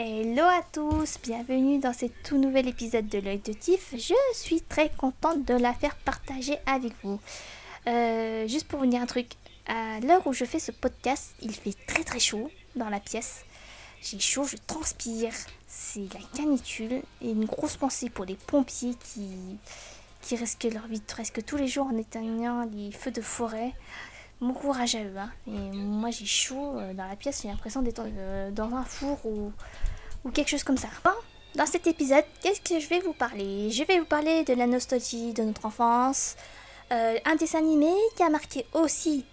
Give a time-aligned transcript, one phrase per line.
[0.00, 3.88] Hello à tous, bienvenue dans ce tout nouvel épisode de l'œil de Tif.
[3.96, 7.18] Je suis très contente de la faire partager avec vous.
[7.88, 9.26] Euh, juste pour vous dire un truc,
[9.66, 13.44] à l'heure où je fais ce podcast, il fait très très chaud dans la pièce.
[14.00, 15.34] J'ai chaud, je transpire,
[15.66, 19.58] c'est la canicule et une grosse pensée pour les pompiers qui,
[20.20, 23.72] qui risquent leur vie presque tous les jours en éteignant les feux de forêt.
[24.40, 25.18] Mon courage à eux.
[25.18, 25.32] Hein.
[25.48, 29.18] Et moi j'ai chaud euh, dans la pièce, j'ai l'impression d'être euh, dans un four
[29.26, 29.52] ou,
[30.24, 30.88] ou quelque chose comme ça.
[31.04, 31.10] Bon,
[31.54, 33.70] dans cet épisode, qu'est-ce que je vais vous parler?
[33.70, 36.36] Je vais vous parler de la nostalgie de notre enfance.
[36.92, 39.24] Euh, un dessin animé qui a marqué aussi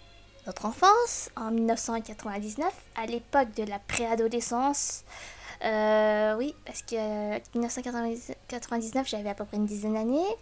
[0.45, 5.03] notre enfance en 1999, à l'époque de la préadolescence.
[5.61, 10.35] oui, parce que 1999, j'avais à peu près une dizaine d'années.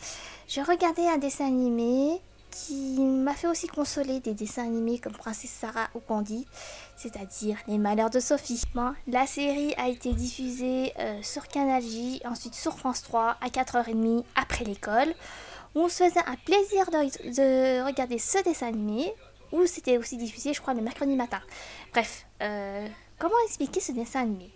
[0.48, 2.20] Je regardais un dessin animé
[2.54, 6.48] qui m'a fait aussi consoler des dessins animés comme Princesse Sarah ou Candy,
[6.96, 8.62] c'est-à-dire Les Malheurs de Sophie.
[9.08, 14.24] la série a été diffusée euh, sur Canal J, ensuite sur France 3 à 4h30
[14.36, 15.14] après l'école,
[15.76, 19.12] où on se faisait un plaisir de, regarder ce dessin animé,
[19.52, 21.42] où c'était aussi diffusé, je crois, le mercredi matin.
[21.92, 24.52] Bref, euh, comment expliquer ce dessin animé?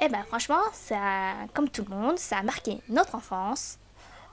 [0.00, 3.78] Eh ben franchement, ça, comme tout le monde, ça a marqué notre enfance,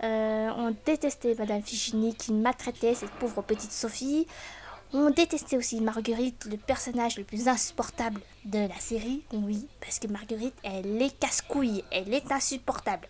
[0.04, 4.28] euh, on détestait Madame Fichini qui maltraitait cette pauvre petite Sophie.
[4.92, 9.24] On détestait aussi Marguerite, le personnage le plus insupportable de la série.
[9.32, 13.08] Oui, parce que Marguerite, elle est casse-couille, elle est insupportable.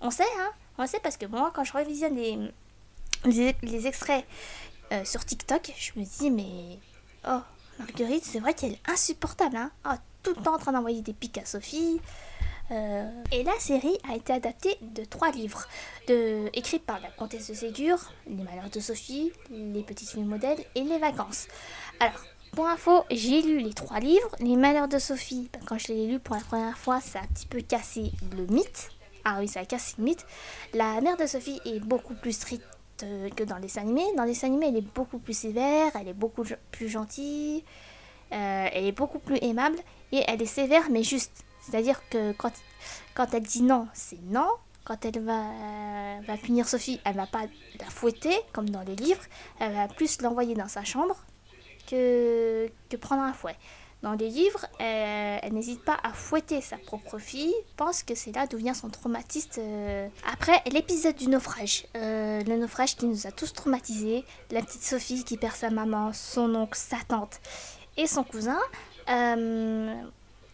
[0.00, 4.24] On sait, hein On sait parce que moi, quand je revisionne les, les, extraits
[4.92, 6.78] euh, sur TikTok, je me dis, mais.
[7.26, 7.40] Oh,
[7.78, 11.14] Marguerite, c'est vrai qu'elle est insupportable, hein oh, Tout le temps en train d'envoyer des
[11.14, 12.00] pics à Sophie.
[12.70, 15.66] Euh, et la série a été adaptée de trois livres,
[16.08, 20.64] de, écrits par la comtesse de Ségur, Les Malheurs de Sophie, Les Petites Filles modèles
[20.74, 21.46] et Les Vacances.
[22.00, 24.30] Alors, pour info, j'ai lu les trois livres.
[24.38, 27.22] Les Malheurs de Sophie, ben, quand je l'ai lu pour la première fois, ça a
[27.22, 28.90] un petit peu cassé le mythe.
[29.24, 30.24] Ah oui, ça a cassé le mythe.
[30.72, 32.64] La mère de Sophie est beaucoup plus stricte
[33.02, 34.06] euh, que dans les animés.
[34.16, 37.64] Dans les animés, elle est beaucoup plus sévère, elle est beaucoup plus gentille,
[38.32, 39.78] euh, elle est beaucoup plus aimable
[40.12, 41.43] et elle est sévère mais juste.
[41.64, 42.52] C'est-à-dire que quand,
[43.14, 44.48] quand elle dit non, c'est non.
[44.84, 47.44] Quand elle va, va punir Sophie, elle va pas
[47.80, 49.22] la fouetter, comme dans les livres.
[49.58, 51.16] Elle va plus l'envoyer dans sa chambre
[51.88, 53.56] que, que prendre un fouet.
[54.04, 58.46] Dans les livres, elle, n'hésite pas à fouetter sa propre fille, pense que c'est là
[58.46, 59.52] d'où vient son traumatisme.
[59.56, 60.08] Euh.
[60.30, 61.86] Après, l'épisode du naufrage.
[61.96, 64.26] Euh, le naufrage qui nous a tous traumatisés.
[64.50, 67.40] La petite Sophie qui perd sa maman, son oncle, sa tante
[67.96, 68.60] et son cousin.
[69.08, 69.94] Euh,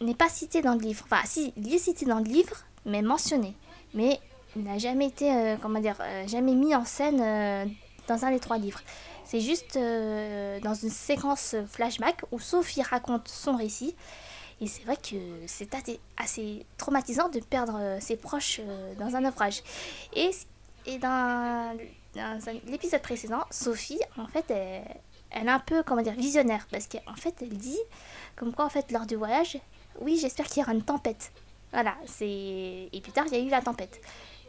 [0.00, 1.05] n'est pas cité dans le livre.
[1.05, 3.55] Enfin, si, il est cité dans le livre, mais mentionné.
[3.94, 4.21] Mais
[4.56, 7.66] il n'a jamais été, euh, comment dire, euh, jamais mis en scène euh,
[8.09, 8.81] dans un des trois livres.
[9.25, 13.94] C'est juste dans une séquence flashback où Sophie raconte son récit.
[14.60, 15.15] Et c'est vrai que
[15.47, 15.71] c'est
[16.16, 18.60] assez, traumatisant de perdre ses proches
[18.99, 19.62] dans un naufrage.
[20.15, 20.33] Et,
[20.99, 21.78] dans,
[22.66, 26.66] l'épisode précédent, Sophie, en fait, elle est un peu, comment dire, visionnaire.
[26.69, 27.78] Parce qu'en fait, elle dit,
[28.34, 29.60] comme quoi, en fait, lors du voyage,
[30.01, 31.33] oui, j'espère qu'il y aura une tempête.
[31.73, 32.89] Voilà, c'est.
[32.93, 34.01] Et plus tard, il y a eu la tempête.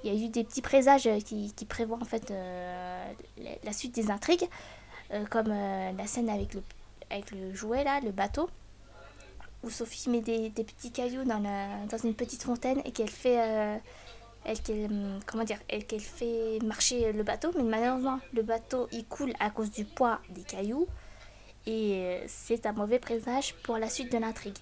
[0.03, 3.13] Il y a eu des petits présages qui, prévoient en fait euh,
[3.63, 4.47] la suite des intrigues,
[5.13, 8.49] euh, comme euh, la scène avec le, jouet là, le bateau,
[9.63, 11.39] où Sophie met des, petits cailloux dans,
[12.03, 13.79] une petite fontaine et qu'elle fait.
[14.43, 14.57] elle,
[15.27, 19.69] comment dire qu'elle fait marcher le bateau, mais malheureusement, le bateau il coule à cause
[19.69, 20.87] du poids des cailloux
[21.67, 24.57] et c'est un mauvais présage pour la suite de l'intrigue.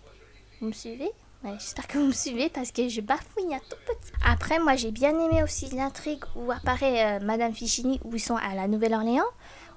[0.62, 1.09] Vous me suivez
[1.44, 4.12] J'espère que vous me suivez parce que je bafouille un tout petit.
[4.25, 8.36] Après, moi j'ai bien aimé aussi l'intrigue où apparaît euh, Madame Fichini, où ils sont
[8.36, 9.24] à la Nouvelle-Orléans.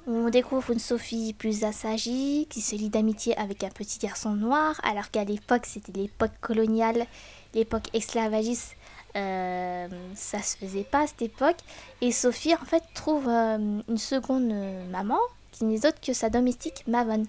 [0.09, 4.81] On découvre une Sophie plus assagie, qui se lie d'amitié avec un petit garçon noir,
[4.83, 7.07] alors qu'à l'époque c'était l'époque coloniale,
[7.55, 8.77] l'époque esclavagiste.
[9.15, 11.59] Euh, ça se faisait pas à cette époque.
[12.01, 14.53] Et Sophie en fait trouve euh, une seconde
[14.91, 15.21] maman,
[15.53, 17.23] qui n'est autre que sa domestique Mavon.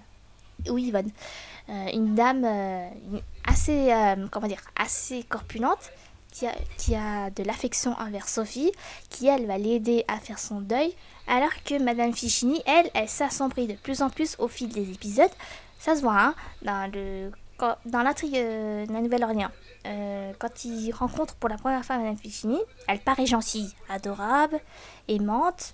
[0.68, 1.10] Oui, Yvonne.
[1.68, 2.44] une dame,
[3.46, 5.90] assez, euh, comment dire, assez corpulente,
[6.32, 8.72] qui a, qui a de l'affection envers Sophie,
[9.08, 10.92] qui elle va l'aider à faire son deuil,
[11.28, 15.30] alors que Madame Fichini, elle, elle s'assombrit de plus en plus au fil des épisodes.
[15.78, 17.30] Ça se voit hein, dans le
[17.86, 19.50] dans l'intrigue euh, de la Nouvelle-Orléans.
[19.86, 22.58] Euh, quand il rencontre pour la première fois Madame Fichini,
[22.88, 24.60] elle paraît gentille, adorable,
[25.08, 25.72] aimante,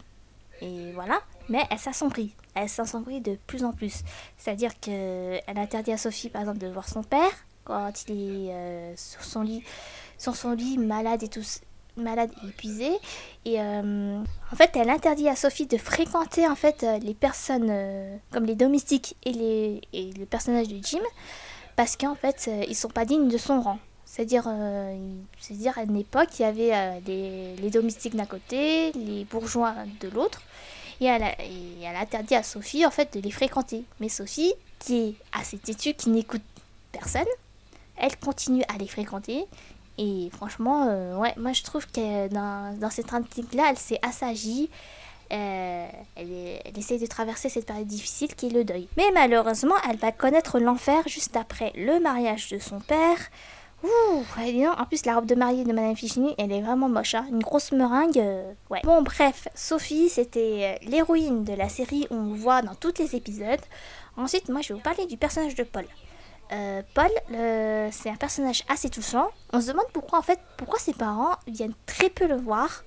[0.60, 2.34] et voilà, mais elle s'assombrit.
[2.54, 4.02] Elle s'assombrit de plus en plus.
[4.36, 7.30] C'est-à-dire qu'elle interdit à Sophie, par exemple, de voir son père,
[7.70, 11.44] quand il est euh, sur son lit, malade et tout,
[11.96, 12.90] malade épuisé.
[13.44, 14.22] Et euh,
[14.52, 17.72] en fait, elle interdit à Sophie de fréquenter en fait euh, les personnes
[18.32, 21.02] comme les domestiques et les et le personnage de Jim
[21.76, 23.78] parce qu'en fait, ils sont pas dignes de son rang.
[24.04, 24.52] C'est-à-dire,
[25.38, 30.08] c'est-à-dire à une époque, il y avait les, les, domestiques d'un côté, les bourgeois de
[30.08, 30.42] l'autre,
[31.00, 33.84] et elle, et elle interdit à Sophie en fait de les fréquenter.
[34.00, 36.42] Mais Sophie, qui est assez têtue, qui n'écoute
[36.92, 37.26] personne,
[38.00, 39.46] elle continue à les fréquenter.
[39.98, 44.70] Et franchement, euh, ouais, moi je trouve que dans, dans cette intrigue-là, elle s'est assagie.
[45.32, 45.86] Euh,
[46.16, 48.88] elle, essaye de traverser cette période difficile qui est le deuil.
[48.96, 53.18] Mais malheureusement, elle va connaître l'enfer juste après le mariage de son père.
[53.82, 54.24] Ouh,
[54.76, 57.26] en plus la robe de mariée de Madame Fichini, elle est vraiment moche, hein.
[57.30, 58.18] une grosse meringue.
[58.18, 58.80] Euh, ouais.
[58.84, 63.60] Bon, bref, Sophie, c'était l'héroïne de la série, on voit dans tous les épisodes.
[64.16, 65.86] Ensuite, moi, je vais vous parler du personnage de Paul.
[66.52, 67.10] Euh, Paul,
[67.92, 69.28] c'est un personnage assez touchant.
[69.52, 72.84] On se demande pourquoi en fait, pourquoi ses parents viennent très peu le voir.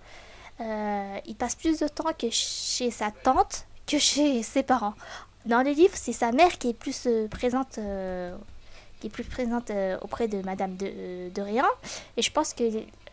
[0.62, 4.94] Euh, il passe plus de temps que chez sa tante que chez ses parents.
[5.46, 7.80] Dans les livres, c'est sa mère qui est plus euh, présente
[9.10, 11.66] plus présente euh, auprès de Madame de, euh, de Rien.
[12.18, 12.64] Et je pense que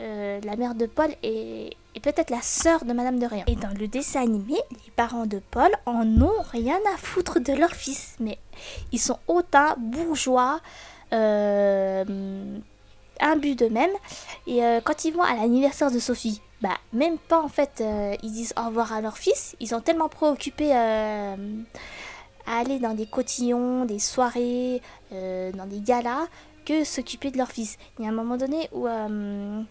[0.01, 3.43] euh, la mère de Paul est, peut-être la sœur de Madame de Rien.
[3.47, 7.53] Et dans le dessin animé, les parents de Paul en ont rien à foutre de
[7.53, 8.15] leur fils.
[8.19, 8.37] Mais
[8.91, 10.59] ils sont hautains, bourgeois,
[11.11, 11.95] imbus
[13.55, 13.91] d'eux-mêmes.
[14.47, 17.83] Et quand ils vont à l'anniversaire de Sophie, bah même pas en fait,
[18.23, 19.55] ils disent au revoir à leur fils.
[19.59, 20.73] Ils sont tellement préoccupés
[22.45, 26.27] à aller dans des cotillons, des soirées, euh, dans des galas,
[26.65, 27.77] que s'occuper de leur fils.
[27.97, 29.61] Il y a un moment donné où, euh,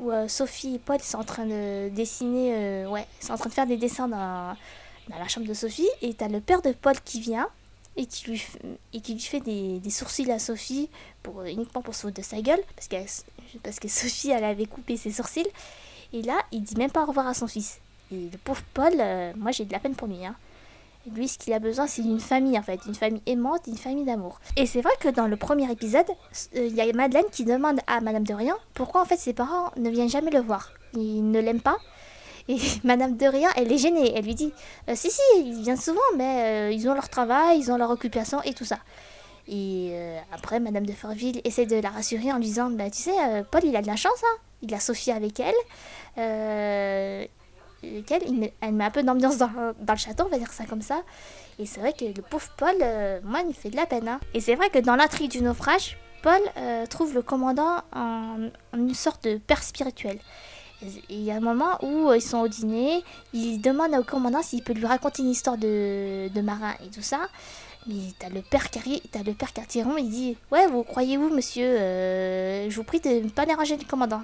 [0.00, 3.54] où euh, Sophie et Paul sont en train de dessiner, ouais, sont en train de
[3.54, 4.56] faire des dessins dans,
[5.08, 7.48] dans la chambre de Sophie, et t'as le père de Paul qui vient
[7.98, 8.46] et qui lui,
[8.92, 10.90] et qui lui fait des, des sourcils à Sophie
[11.22, 13.24] pour, uniquement pour se foutre de sa gueule, parce,
[13.62, 15.48] parce que Sophie, elle avait coupé ses sourcils.
[16.12, 17.80] Et là, il dit même pas au revoir à son fils.
[18.12, 18.92] Et le pauvre Paul,
[19.36, 20.24] moi j'ai de la peine pour lui.
[20.24, 20.36] Hein.
[21.14, 24.04] Lui, ce qu'il a besoin, c'est d'une famille en fait, une famille aimante, une famille
[24.04, 24.40] d'amour.
[24.56, 26.08] Et c'est vrai que dans le premier épisode,
[26.56, 29.32] euh, il y a Madeleine qui demande à Madame de Rien pourquoi en fait ses
[29.32, 30.72] parents ne viennent jamais le voir.
[30.94, 31.76] Ils ne l'aiment pas.
[32.48, 34.12] Et Madame de Rien, elle est gênée.
[34.16, 34.52] Elle lui dit
[34.88, 37.90] euh, Si, si, ils viennent souvent, mais euh, ils ont leur travail, ils ont leur
[37.90, 38.78] occupation et tout ça.
[39.48, 39.96] Et
[40.32, 43.60] après, Madame de Forville essaie de la rassurer en lui disant bah, Tu sais, Paul,
[43.62, 44.38] il a de la chance, hein.
[44.62, 45.54] il a Sophie avec elle
[48.60, 49.50] elle met un peu d'ambiance dans,
[49.88, 51.02] le château, on va dire ça comme ça.
[51.58, 54.08] Et c'est vrai que le pauvre Paul, euh, moi, il fait de la peine.
[54.08, 54.20] Hein.
[54.34, 58.94] Et c'est vrai que dans l'intrigue du naufrage, Paul euh, trouve le commandant en, une
[58.94, 60.18] sorte de père spirituel.
[60.82, 63.02] il y a un moment où euh, ils sont au dîner,
[63.32, 67.28] il demande au commandant s'il peut lui raconter une histoire de, marin et tout ça.
[67.86, 71.64] Mais t'as le père Carrier, t'as le père Cartiron, il dit Ouais, vous croyez-vous, monsieur
[71.64, 74.22] Je vous prie de ne pas déranger le commandant.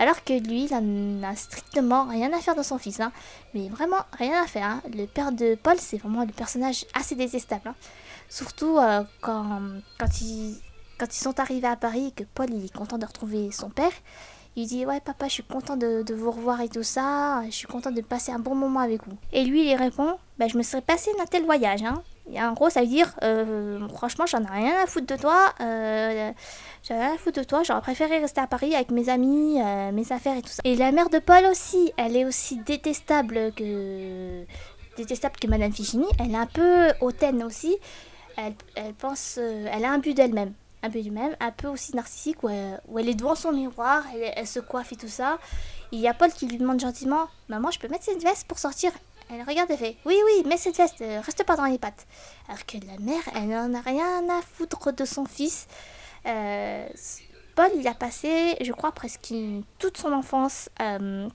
[0.00, 3.00] Alors que lui, il n'a strictement rien à faire de son fils.
[3.00, 3.12] Hein.
[3.52, 4.64] Mais vraiment rien à faire.
[4.64, 4.82] Hein.
[4.90, 7.68] Le père de Paul, c'est vraiment le personnage assez détestable.
[7.68, 7.74] Hein.
[8.30, 9.60] Surtout euh, quand,
[9.98, 10.56] quand, ils,
[10.98, 13.68] quand ils sont arrivés à Paris et que Paul il est content de retrouver son
[13.68, 13.92] père.
[14.56, 17.66] Il dit ouais papa je suis content de, vous revoir et tout ça, je suis
[17.66, 19.16] content de passer un bon moment avec vous.
[19.32, 21.82] Et lui il répond bah, je me serais passé un tel voyage.
[21.82, 22.02] Hein.
[22.36, 26.32] En gros ça veut dire euh, franchement j'en ai rien à foutre de toi, euh,
[26.88, 29.60] j'en ai rien à foutre de toi, j'aurais préféré rester à Paris avec mes amis,
[29.60, 30.62] euh, mes affaires et tout ça.
[30.64, 34.44] Et la mère de Paul aussi, elle est aussi détestable que
[34.96, 37.76] détestable que Madame Fichini, elle est un peu hautaine aussi.
[38.36, 40.52] Elle, elle pense, elle a un but d'elle-même
[40.82, 44.46] un peu du même, un peu aussi narcissique, où elle, est devant son miroir, elle,
[44.46, 45.38] se coiffe et tout ça.
[45.92, 48.58] il y a Paul qui lui demande gentiment Maman, je peux mettre cette veste pour
[48.58, 48.92] sortir?
[49.32, 52.06] Elle regarde et fait Oui, oui, mets cette veste, euh, reste pas dans les pattes.
[52.48, 55.68] Alors que la mère, elle n'en a rien à foutre de son fils.
[56.26, 56.88] Euh,
[57.54, 59.32] Paul, il a passé, je crois, presque
[59.78, 61.28] toute son enfance euh,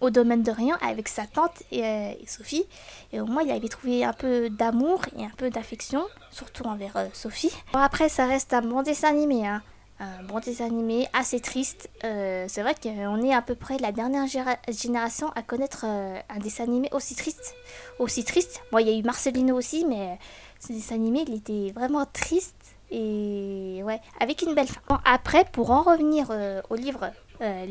[0.00, 2.66] au domaine de rien avec sa tante et, Sophie.
[3.12, 7.06] Et au moins, il avait trouvé un peu d'amour et un peu d'affection, surtout envers
[7.12, 7.52] Sophie.
[7.72, 9.46] Bon, après, ça reste un bon dessin animé.
[9.46, 9.62] Hein.
[10.02, 11.88] Un bon dessin animé, assez triste.
[12.02, 14.26] Euh, c'est vrai qu'on est à peu près la dernière
[14.68, 17.54] génération à connaître euh, un dessin animé aussi triste.
[18.00, 18.62] Aussi triste.
[18.72, 20.18] Bon, il y a eu Marcelino aussi, mais
[20.58, 22.56] ce dessin animé, il était vraiment triste.
[22.90, 25.00] Et ouais, avec une belle fin.
[25.04, 26.30] Après, pour en revenir
[26.68, 27.66] au livre euh,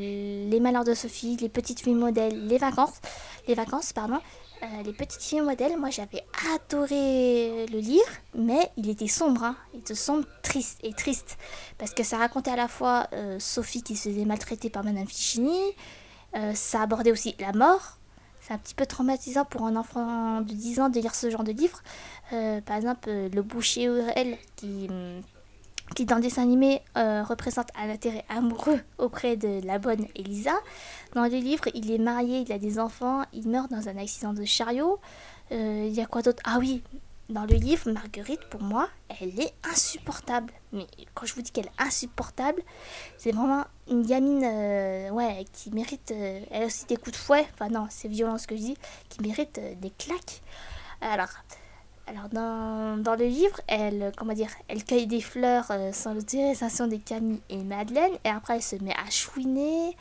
[0.50, 3.00] les malheurs de Sophie, les petites filles modèles, les vacances,
[3.48, 4.20] les vacances, pardon.
[4.64, 8.04] Euh, les petites filles modèles, moi j'avais adoré le lire,
[8.36, 9.56] mais il était sombre, hein.
[9.74, 11.40] il était sombre, triste et triste,
[11.80, 15.08] parce que ça racontait à la fois euh, Sophie qui se faisait maltraiter par Madame
[15.08, 15.58] Fichini,
[16.54, 17.98] ça abordait aussi la mort,
[18.40, 21.44] c'est un petit peu traumatisant pour un enfant de 10 ans de lire ce genre
[21.44, 21.82] de livre.
[22.30, 25.22] par exemple, le boucher Urel qui hum,
[25.96, 30.54] qui dans le dessin animé euh, représente un intérêt amoureux auprès de la bonne Elisa.
[31.14, 34.34] Dans le livre, il est marié, il a des enfants, il meurt dans un accident
[34.34, 35.00] de chariot.
[35.52, 36.42] Euh, il y a quoi d'autre?
[36.46, 36.82] Ah oui,
[37.30, 40.54] dans le livre, Marguerite, pour moi, elle est insupportable.
[40.72, 42.62] Mais quand je vous dis qu'elle est insupportable,
[43.18, 47.70] c'est vraiment une gamine euh, ouais, qui mérite, elle aussi des coups de fouet, enfin
[47.70, 48.78] non, c'est violent ce que je dis,
[49.10, 50.42] qui mérite des claques.
[51.02, 51.30] Alors,
[52.12, 56.98] alors dans, dans, le livre, elle, comment dire, elle cueille des fleurs sans l'autorisation de
[56.98, 59.96] Camille et Madeleine, et après elle se met à chouiner.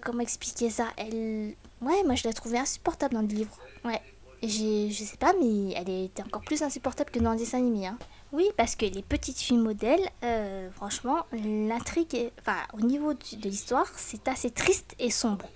[0.00, 0.86] comment expliquer ça?
[0.96, 3.56] Elle, ouais, moi je l'ai trouvée insupportable dans le livre.
[3.84, 4.00] Ouais,
[4.42, 7.86] je sais pas, mais elle était encore plus insupportable que dans le dessin animé.
[7.86, 7.98] Hein.
[8.32, 13.86] Oui, parce que les petites filles modèles, euh, franchement, l'intrigue, enfin, au niveau de l'histoire,
[13.96, 15.46] c'est assez triste et sombre.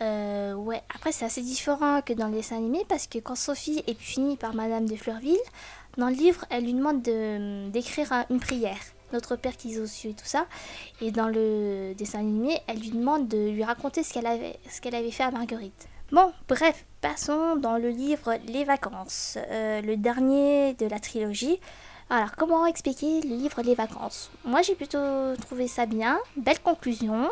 [0.00, 3.82] Euh, ouais, après, c'est assez différent que dans le dessin animé parce que quand Sophie
[3.86, 5.38] est punie par Madame de Fleurville,
[5.96, 8.78] dans le livre, elle lui demande d'écrire une prière.
[9.12, 10.46] Notre Père qui est aux cieux et tout ça.
[11.00, 14.58] Et dans le dessin animé, elle lui demande de lui raconter ce qu'elle avait,
[14.92, 15.86] avait fait à Marguerite.
[16.10, 21.60] Bon, bref, passons dans le livre Les vacances, euh, le dernier de la trilogie.
[22.10, 24.30] Alors, comment expliquer le livre Les vacances?
[24.44, 26.18] Moi, j'ai plutôt trouvé ça bien.
[26.36, 27.30] Belle conclusion.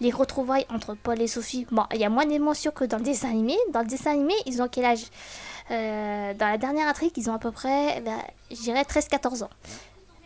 [0.00, 1.66] Les retrouvailles entre Paul et Sophie.
[1.70, 3.56] Bon, il y a moins d'émotions que dans le dessin animé.
[3.72, 5.04] Dans le dessin animé, ils ont quel âge?
[5.70, 8.18] Euh, Dans la dernière intrigue, ils ont à peu près, bah,
[8.50, 9.50] je dirais, 13-14 ans.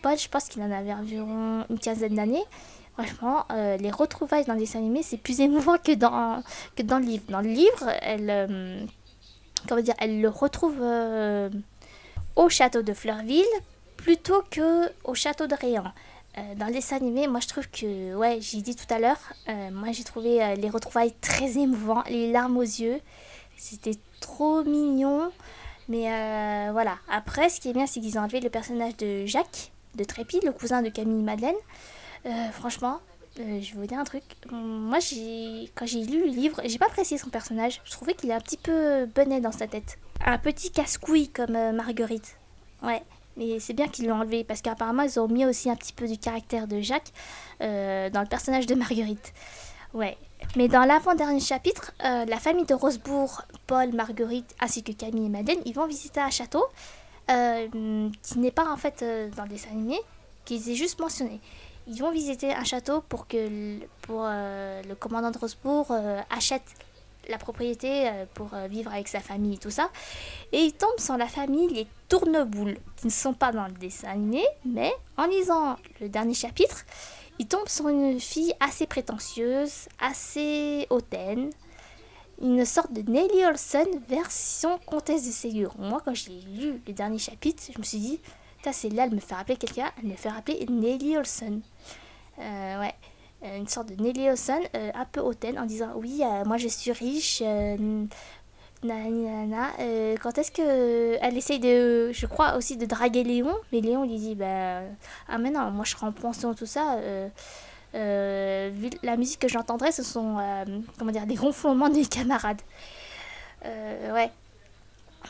[0.03, 2.45] Paul, je pense qu'il en avait environ une quinzaine d'années.
[2.95, 6.43] Franchement, euh, les retrouvailles dans le dessin animé, c'est plus émouvant que dans,
[6.75, 7.25] que dans le livre.
[7.29, 8.85] Dans le livre, elle, euh,
[9.69, 10.81] comment dire, elle le retrouve
[12.37, 13.45] au château de Fleurville
[13.97, 15.85] plutôt que au château de Réan.
[16.57, 19.21] Dans le dessin animé, moi je trouve que, ouais, j'ai dit tout à l'heure,
[19.73, 23.01] moi j'ai trouvé les retrouvailles très émouvants, les larmes aux yeux.
[23.57, 25.31] C'était trop mignon.
[25.89, 26.99] Mais voilà.
[27.09, 30.45] Après, ce qui est bien, c'est qu'ils ont enlevé le personnage de Jacques, de Trépide,
[30.45, 31.55] le cousin de Camille Madeleine.
[32.27, 32.99] Euh, franchement,
[33.39, 34.23] euh, je vais vous dire un truc.
[34.51, 37.81] Moi, j'ai quand j'ai lu le livre, j'ai pas apprécié son personnage.
[37.85, 39.99] Je trouvais qu'il est un petit peu bonnet dans sa tête.
[40.25, 42.37] Un petit casse-couille comme euh, Marguerite.
[42.83, 43.03] Ouais.
[43.37, 46.07] Mais c'est bien qu'ils l'ont enlevé parce qu'apparemment ils ont mis aussi un petit peu
[46.07, 47.13] du caractère de Jacques
[47.61, 49.33] dans le personnage de Marguerite.
[49.95, 50.17] Ouais.
[50.57, 55.61] Mais dans l'avant-dernier chapitre, la famille de Rosebourg, Paul, Marguerite ainsi que Camille et Madeleine,
[55.67, 56.65] ils vont visiter un château
[57.29, 59.05] qui n'est pas en fait
[59.37, 59.99] dans le dessin animé,
[60.45, 61.41] qui est juste mentionné
[61.87, 66.65] ils vont visiter un château pour que pour, euh, le commandant de Rosebourg euh, achète
[67.29, 69.91] la propriété euh, pour vivre avec sa famille et tout ça.
[70.53, 74.09] Et ils tombent sur la famille les Tourneboules, qui ne sont pas dans le dessin
[74.09, 76.85] animé, mais en lisant le dernier chapitre,
[77.39, 81.51] ils tombent sur une fille assez prétentieuse, assez hautaine,
[82.41, 85.75] une sorte de Nelly Olson version comtesse de Ségur.
[85.79, 88.21] Moi, quand j'ai lu le dernier chapitre, je me suis dit,
[88.73, 91.61] c'est là, elle me fait rappeler quelqu'un, elle me fait rappeler Nelly Olson.
[92.39, 93.16] Euh, ouais, euh,
[93.57, 96.93] une sorte de Nelly Olson, euh, un peu hautaine, en disant Oui, moi je suis
[96.93, 97.43] riche.
[98.83, 99.71] Nanana.
[100.23, 104.17] quand est-ce que elle essaye de, je crois aussi de draguer Léon, mais Léon lui
[104.17, 104.81] dit bah
[105.29, 106.99] ah mais non, moi je serai en pension tout ça.
[107.95, 110.37] la musique que j'entendrai, ce sont
[110.99, 112.61] comment dire des ronflements des camarades.
[113.65, 114.31] ouais,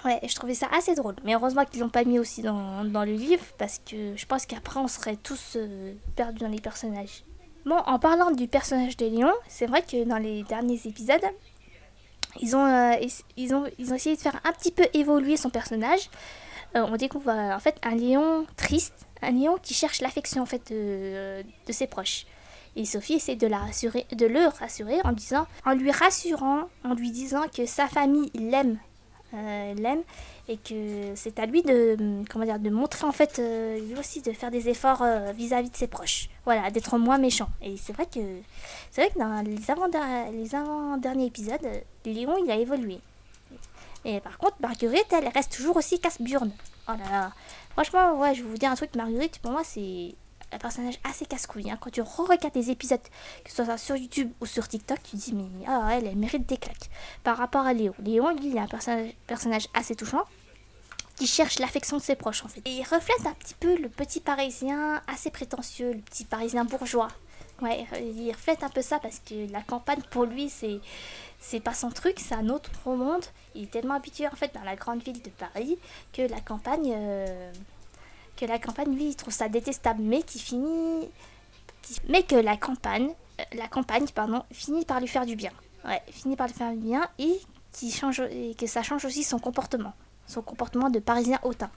[0.04, 1.14] Ouais, je trouvais ça assez drôle.
[1.25, 4.46] Mais heureusement qu'ils l'ont pas mis aussi dans, dans, le livre parce que je pense
[4.46, 7.25] qu'après on serait tous euh, perdus dans les personnages.
[7.66, 11.25] Bon, en parlant du personnage de Léon, c'est vrai que dans les derniers épisodes,
[12.40, 12.94] ils ont, euh,
[13.37, 16.08] ils, ont, ils ont essayé de faire un petit peu évoluer son personnage.
[16.76, 20.73] Euh, on découvre en fait un Léon triste, un Léon qui cherche l'affection en fait
[20.73, 22.26] de, de, ses proches.
[22.76, 26.94] Et Sophie essaie de, la rassurer, de le rassurer en, disant, en lui rassurant, en
[26.94, 28.78] lui disant que sa famille l'aime
[29.35, 30.02] euh, l'aime
[30.49, 31.97] et que c'est à lui de
[32.31, 35.71] comment dire de montrer en fait euh, lui aussi de faire des efforts euh, vis-à-vis
[35.71, 36.29] de ses proches.
[36.45, 37.49] Voilà d'être moins méchant.
[37.62, 38.21] Et c'est vrai que
[38.91, 39.88] c'est vrai que dans les avant
[40.33, 41.67] les avant derniers épisodes
[42.05, 43.00] Léon il a évolué.
[44.05, 46.53] Et par contre Marguerite elle reste toujours aussi casse-burne.
[46.88, 47.33] Oh là là.
[47.71, 50.15] Franchement ouais je vais vous dire un truc Marguerite pour moi c'est
[50.53, 51.71] un personnage assez casse-couille.
[51.71, 51.79] Hein.
[51.81, 53.00] Quand tu re-regardes des épisodes,
[53.45, 56.47] que ce soit sur YouTube ou sur TikTok, tu dis, mais ah, elle, elle mérite
[56.47, 56.91] des claques.
[57.25, 57.95] Par rapport à Léo.
[57.99, 60.25] Lui, il est un personnage, personnage assez touchant
[61.17, 62.61] qui cherche l'affection de ses proches en fait.
[62.65, 67.09] Et il reflète un petit peu le petit parisien assez prétentieux, le petit parisien bourgeois.
[67.62, 70.79] Ouais, il reflète un peu ça parce que la campagne pour lui c'est
[71.41, 73.25] c'est pas son truc, c'est un autre monde.
[73.55, 75.79] Il est tellement habitué en fait dans la grande ville de Paris
[76.12, 77.53] que la campagne euh,
[78.37, 81.09] que la campagne, lui, il trouve ça détestable, mais qui finit.
[82.09, 85.52] Mais que la campagne, euh, la campagne, pardon, finit par lui faire du bien.
[85.85, 87.40] Ouais, finit par lui faire du bien et,
[88.59, 89.93] que ça change aussi son comportement.
[90.26, 91.71] Son comportement de parisien hautain.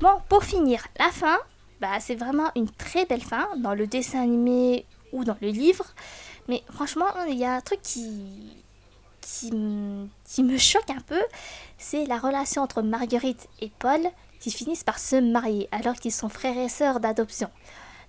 [0.00, 1.38] Bon, pour finir, la fin,
[1.80, 5.84] bah, c'est vraiment une très belle fin dans le dessin animé ou dans le livre.
[6.48, 8.52] Mais franchement, il y a un truc qui,
[9.20, 11.20] qui me choque un peu,
[11.78, 14.00] c'est la relation entre Marguerite et Paul
[14.40, 17.50] qui finissent par se marier alors qu'ils sont frères et sœurs d'adoption.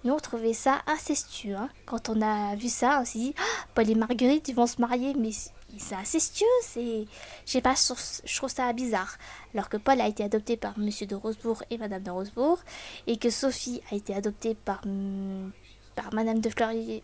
[0.04, 1.56] Nous, on trouvait ça incestueux.
[1.56, 1.70] Hein.
[1.86, 4.80] Quand on a vu ça, on s'est dit, ah, Paul et Marguerite, ils vont se
[4.80, 7.06] marier, mais c'est incestueux, c'est...
[7.46, 9.18] Je sais pas, je trouve ça bizarre.
[9.54, 12.60] Alors que Paul a été adopté par Monsieur de Rosebourg et Madame de Rosebourg,
[13.08, 14.82] et que Sophie a été adoptée par,
[15.96, 17.02] par Madame de Fleurville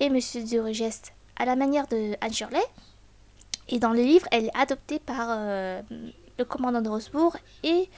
[0.00, 2.62] et Monsieur de Regeste à la manière de Anne Shirley.
[3.68, 5.82] Et dans le livre, elle est adoptée par euh,
[6.38, 7.88] le commandant de Rosebourg et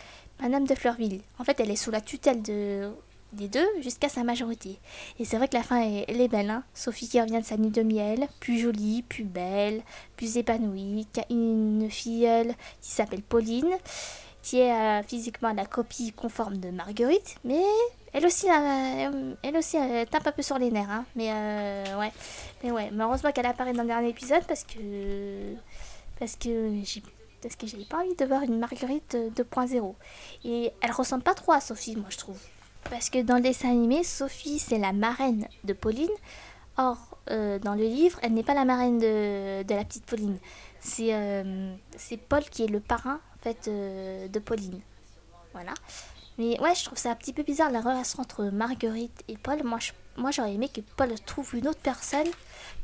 [0.41, 1.21] Madame de Fleurville.
[1.39, 2.91] En fait, elle est sous la tutelle de
[3.35, 4.79] des deux jusqu'à sa majorité.
[5.19, 6.51] Et c'est vrai que la fin, est, elle est belle.
[6.51, 9.83] Hein Sophie qui revient de sa nuit de miel, plus jolie, plus belle,
[10.17, 13.71] plus épanouie, qui a une filleule qui s'appelle Pauline,
[14.43, 17.63] qui est euh, physiquement la copie conforme de Marguerite, mais
[18.13, 19.77] elle aussi, euh, elle aussi
[20.11, 20.91] tape un peu sur les nerfs.
[20.91, 22.13] Hein mais euh, ouais,
[22.63, 25.55] mais ouais, mais heureusement qu'elle apparaît dans le dernier épisode parce que
[26.19, 27.03] parce que j'ai
[27.45, 29.95] parce que j'avais pas envie de voir une Marguerite 2.0.
[30.45, 32.39] Et elle ressemble pas trop à Sophie, moi je trouve.
[32.89, 36.09] Parce que dans le dessin animé, Sophie, c'est la marraine de Pauline.
[36.79, 36.97] Or,
[37.31, 40.39] euh, dans le livre, elle n'est pas la marraine de, la petite Pauline.
[41.01, 44.81] Euh, c'est Paul qui est le parrain en fait, euh, de Pauline.
[45.53, 45.75] Voilà.
[46.39, 49.63] Mais ouais, je trouve ça un petit peu bizarre la relation entre Marguerite et Paul.
[49.65, 49.79] Moi,
[50.17, 52.27] moi j'aurais aimé que Paul trouve une autre personne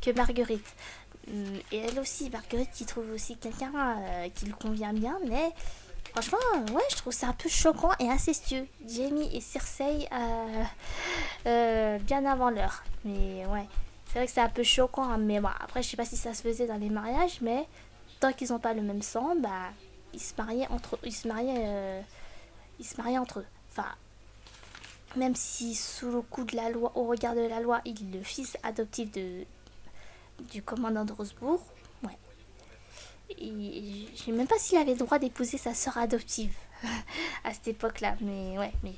[0.02, 0.74] que Marguerite.
[1.28, 3.72] Hum, et elle aussi, Marguerite, qui trouve aussi quelqu'un
[4.34, 5.52] qui lui convient bien, mais
[6.12, 6.38] Franchement,
[6.74, 8.66] ouais, je trouve ça un peu choquant et incestueux.
[8.86, 10.64] Jamie et Cersei euh,
[11.46, 12.82] euh, bien avant l'heure.
[13.04, 13.66] Mais ouais,
[14.06, 15.04] c'est vrai que c'est un peu choquant.
[15.04, 17.66] Hein, mais bon, après, je sais pas si ça se faisait dans les mariages, mais
[18.18, 19.70] tant qu'ils n'ont pas le même sang, bah,
[20.12, 22.00] ils se mariaient entre, ils se mariaient, euh,
[22.80, 23.46] ils se mariaient entre eux.
[23.70, 23.88] Enfin,
[25.14, 28.18] même si sous le coup de la loi, au regard de la loi, il est
[28.18, 29.44] le fils adoptif de
[30.50, 31.62] du commandant de Rosebourg,
[33.38, 36.54] et je sais même pas s'il avait le droit d'épouser sa sœur adoptive
[37.44, 38.94] à cette époque-là, mais ouais, mais.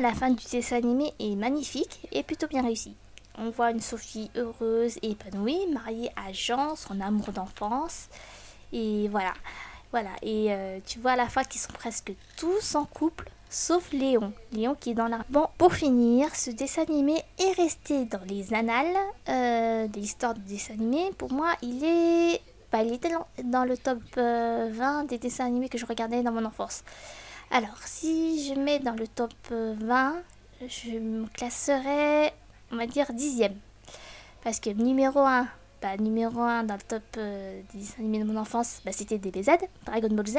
[0.00, 2.96] La fin du dessin animé est magnifique et plutôt bien réussie.
[3.38, 8.08] On voit une Sophie heureuse et épanouie, mariée à Jean, son amour d'enfance.
[8.72, 9.32] Et voilà.
[9.92, 10.10] Voilà.
[10.22, 14.32] Et euh, tu vois à la fin qu'ils sont presque tous en couple sauf Léon.
[14.52, 15.20] Léon qui est dans la...
[15.30, 18.96] Bon, pour finir, ce dessin animé est resté dans les annales
[19.28, 21.10] euh, de l'histoire du dessin animé.
[21.16, 22.40] Pour moi, il est...
[22.72, 23.10] Bah, il était
[23.44, 26.82] dans le top 20 euh, des dessins animés que je regardais dans mon enfance.
[27.50, 30.16] Alors, si je mets dans le top 20,
[30.66, 32.34] je me classerais,
[32.72, 33.54] on va dire, dixième.
[34.42, 35.46] Parce que numéro 1,
[35.80, 39.18] bah, numéro 1 dans le top euh, des dessins animés de mon enfance, bah, c'était
[39.18, 39.50] DBZ,
[39.84, 40.36] Dragon Ball Z.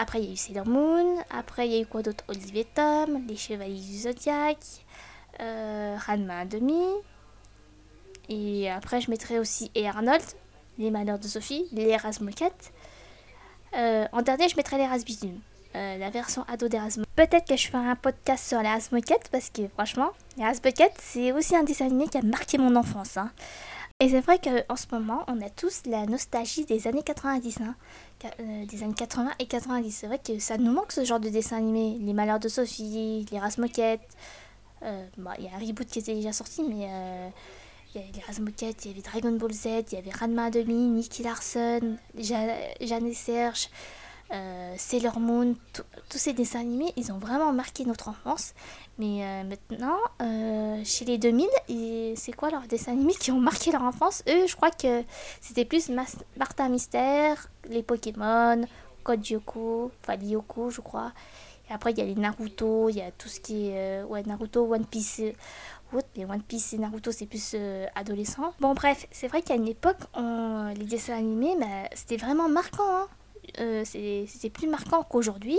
[0.00, 1.16] Après, il y a eu Sailor Moon.
[1.28, 2.22] Après, il y a eu quoi d'autre?
[2.28, 4.58] Olivier Tom, Les Chevaliers du Zodiac,
[5.40, 6.84] euh, Ranma demi.
[8.28, 10.22] Et après, je mettrai aussi et Arnold,
[10.78, 12.72] Les Malheurs de Sophie, les Erasmoquettes.
[13.74, 15.40] Euh, en dernier, je mettrai les Rasbidum,
[15.74, 17.04] euh, la version ado d'Erasmus.
[17.16, 20.44] Peut-être que je ferai un podcast sur les Erasmoquettes parce que franchement, les
[21.00, 23.16] c'est aussi un dessin animé qui a marqué mon enfance.
[23.16, 23.32] Hein.
[24.00, 27.74] Et c'est vrai qu'en ce moment, on a tous la nostalgie des années 90, hein.
[28.38, 29.90] euh, des années 80 et 90.
[29.90, 31.98] C'est vrai que ça nous manque ce genre de dessin animé.
[32.00, 34.16] Les Malheurs de Sophie, les Rasmoquettes.
[34.84, 35.04] Euh,
[35.38, 37.28] il y a un reboot qui était déjà sorti, mais euh,
[37.92, 40.50] il y avait les Rasmoquettes, il y avait Dragon Ball Z, il y avait Ranma
[40.50, 43.68] demi, Nicky Larson, Jeanne et Serge.
[44.30, 45.54] Euh, Sailor Moon,
[46.08, 48.54] tous ces dessins animés, ils ont vraiment marqué notre enfance.
[48.98, 51.46] Mais euh, maintenant, euh, chez les 2000,
[52.16, 54.22] c'est quoi leurs dessins animés qui ont marqué leur enfance?
[54.28, 55.02] Eux, je crois que
[55.40, 55.90] c'était plus
[56.36, 58.62] Martin Mystère, les Pokémon,
[59.02, 61.12] Code Yoko, enfin Lyoko, je crois.
[61.70, 64.22] Et après, il y a les Naruto, il y a tout ce qui est ouais,
[64.24, 65.22] Naruto, One Piece.
[66.16, 67.56] mais One Piece et Naruto, c'est plus
[67.94, 68.54] adolescent.
[68.60, 72.84] Bon, bref, c'est vrai qu'à une époque, les dessins animés, bah, c'était vraiment marquant.
[72.88, 73.08] Hein.
[73.60, 75.58] Euh, c'était plus marquant qu'aujourd'hui.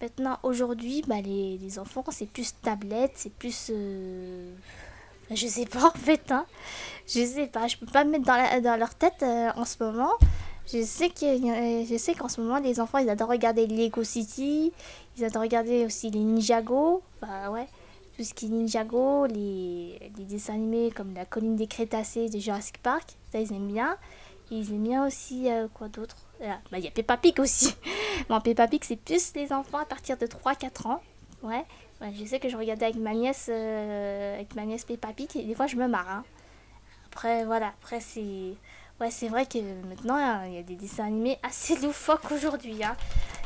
[0.00, 3.70] Maintenant, aujourd'hui, bah, les, les, enfants, c'est plus tablette, c'est plus...
[3.72, 4.52] Euh,
[5.30, 6.44] je sais pas en fait, hein.
[7.06, 9.64] Je sais pas, je peux pas me mettre dans, la, dans leur tête euh, en
[9.64, 10.12] ce moment.
[10.66, 14.72] Je sais que je sais qu'en ce moment les enfants ils adorent regarder Lego City,
[15.16, 17.66] ils adorent regarder aussi les Ninjago, enfin ouais,
[18.16, 22.38] tout ce qui est Ninjago, les, les dessins animés comme la colline des Crétacés de
[22.38, 23.96] Jurassic Park, ça ils aiment bien.
[24.52, 26.16] ils aiment bien aussi quoi d'autre?
[26.42, 27.74] Bah, il y a Peppa Pig aussi.
[28.28, 31.00] bon, Peppa Pig, c'est plus les enfants à partir de 3-4 ans.
[31.42, 31.64] Ouais.
[32.18, 35.44] Je sais que je regardais avec ma nièce, euh, avec ma nièce Peppa Pig, et
[35.44, 36.10] des fois je me marre.
[36.10, 36.24] Hein.
[37.06, 37.68] Après, voilà.
[37.80, 38.54] Après, c'est.
[39.00, 42.82] Ouais, c'est vrai que maintenant, hein, il y a des dessins animés assez loufoques aujourd'hui.
[42.82, 42.96] Hein.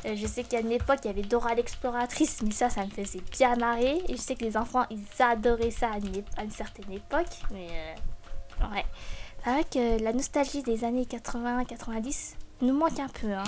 [0.06, 2.90] Euh, je sais a une époque, il y avait Dora l'exploratrice, mais ça, ça me
[2.90, 4.02] faisait bien marrer.
[4.08, 5.98] Et je sais que les enfants, ils adoraient ça à
[6.42, 7.26] une, certaine époque.
[7.50, 8.84] Mais, euh, ouais.
[9.44, 13.32] paraît que la nostalgie des années 80-90 nous manque un peu.
[13.32, 13.44] Hein.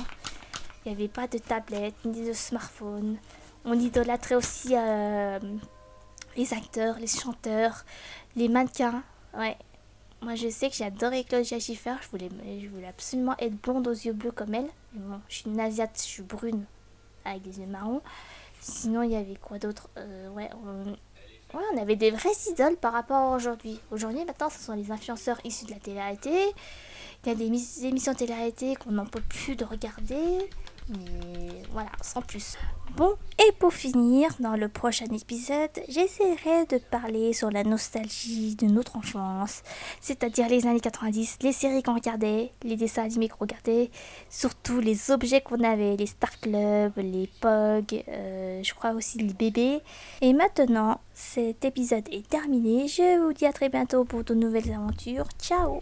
[0.84, 3.16] Il n'y avait pas de tablette ni de smartphone.
[3.64, 5.38] On idolâtrait aussi euh,
[6.36, 7.84] les acteurs, les chanteurs,
[8.36, 9.02] les mannequins.
[9.36, 9.56] Ouais.
[10.20, 11.94] Moi, je sais que j'adorais Claudia Schiffer.
[12.00, 12.28] Je voulais,
[12.60, 14.68] je voulais absolument être blonde aux yeux bleus comme elle.
[14.92, 16.64] Mais bon, je suis une asiate, je suis brune
[17.24, 18.00] avec des yeux marrons.
[18.60, 19.88] Sinon, il y avait quoi d'autre?
[19.96, 20.96] Euh, Ouais, on...
[21.54, 23.80] on avait des vraies idoles par rapport à aujourd'hui.
[23.90, 26.54] Aujourd'hui, maintenant, ce sont les influenceurs issus de la télé-réalité.
[27.24, 30.38] Il y a des émissions télé-réalité qu'on n'en peut plus de regarder.
[30.90, 32.57] Mais voilà, sans plus.
[32.96, 38.66] Bon, et pour finir, dans le prochain épisode, j'essaierai de parler sur la nostalgie de
[38.66, 39.62] notre enfance,
[40.01, 43.90] c'est-à-dire les années 90, les séries qu'on regardait, les dessins animés qu'on regardait,
[44.31, 49.35] surtout les objets qu'on avait, les Star Club, les POG, euh, je crois aussi les
[49.35, 49.81] bébés.
[50.20, 52.88] Et maintenant, cet épisode est terminé.
[52.88, 55.29] Je vous dis à très bientôt pour de nouvelles aventures.
[55.40, 55.81] Ciao